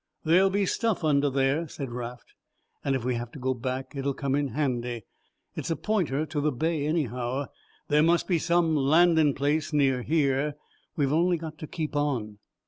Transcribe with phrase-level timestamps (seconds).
[0.23, 2.33] "There'll be stuff under there," said Raft,
[2.83, 5.03] "and if we have to go back it'll come in handy.
[5.55, 7.45] It's a pointer to the bay anyhow;
[7.87, 10.55] there must be some landin' place near here,
[10.95, 12.39] we've only got to keep on."